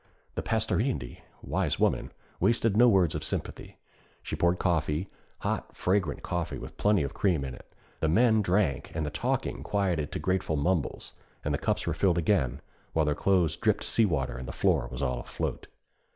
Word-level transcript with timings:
The 0.33 0.41
Pastorinde 0.41 1.19
wise 1.43 1.79
woman 1.79 2.11
wasted 2.39 2.75
no 2.75 2.89
words 2.89 3.13
of 3.13 3.23
sympathy: 3.23 3.77
she 4.23 4.35
poured 4.35 4.57
coffee, 4.57 5.11
hot 5.41 5.75
fragrant 5.75 6.23
coffee 6.23 6.57
with 6.57 6.75
plenty 6.77 7.03
of 7.03 7.13
cream 7.13 7.45
in 7.45 7.53
it. 7.53 7.71
The 7.99 8.07
men 8.07 8.41
drank 8.41 8.89
and 8.95 9.05
the 9.05 9.11
talking 9.11 9.61
quieted 9.61 10.11
to 10.11 10.17
grateful 10.17 10.55
mumbles, 10.55 11.13
and 11.45 11.53
the 11.53 11.59
cups 11.59 11.85
were 11.85 11.93
filled 11.93 12.17
again, 12.17 12.61
while 12.93 13.05
their 13.05 13.13
clothes 13.13 13.55
dripped 13.55 13.83
sea 13.83 14.07
water 14.07 14.35
and 14.39 14.47
the 14.47 14.51
floor 14.53 14.87
was 14.91 15.03
all 15.03 15.19
afloat. 15.19 15.67